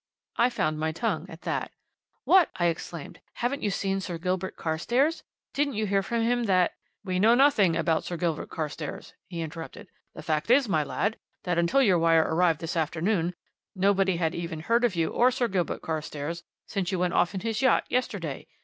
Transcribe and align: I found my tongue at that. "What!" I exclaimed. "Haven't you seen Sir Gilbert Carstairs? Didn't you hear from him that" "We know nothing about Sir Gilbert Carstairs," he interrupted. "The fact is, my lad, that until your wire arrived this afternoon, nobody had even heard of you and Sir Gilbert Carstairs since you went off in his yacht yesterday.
I 0.37 0.49
found 0.49 0.79
my 0.79 0.91
tongue 0.91 1.27
at 1.29 1.43
that. 1.43 1.69
"What!" 2.23 2.49
I 2.55 2.65
exclaimed. 2.65 3.19
"Haven't 3.33 3.61
you 3.61 3.69
seen 3.69 4.01
Sir 4.01 4.17
Gilbert 4.17 4.55
Carstairs? 4.55 5.21
Didn't 5.53 5.75
you 5.75 5.85
hear 5.85 6.01
from 6.01 6.23
him 6.23 6.45
that" 6.45 6.73
"We 7.05 7.19
know 7.19 7.35
nothing 7.35 7.75
about 7.75 8.03
Sir 8.03 8.17
Gilbert 8.17 8.49
Carstairs," 8.49 9.13
he 9.27 9.41
interrupted. 9.41 9.89
"The 10.15 10.23
fact 10.23 10.49
is, 10.49 10.67
my 10.67 10.83
lad, 10.83 11.17
that 11.43 11.59
until 11.59 11.83
your 11.83 11.99
wire 11.99 12.25
arrived 12.27 12.61
this 12.61 12.75
afternoon, 12.75 13.35
nobody 13.75 14.17
had 14.17 14.33
even 14.33 14.61
heard 14.61 14.83
of 14.83 14.95
you 14.95 15.15
and 15.23 15.31
Sir 15.35 15.47
Gilbert 15.47 15.83
Carstairs 15.83 16.41
since 16.65 16.91
you 16.91 16.97
went 16.97 17.13
off 17.13 17.35
in 17.35 17.41
his 17.41 17.61
yacht 17.61 17.85
yesterday. 17.87 18.47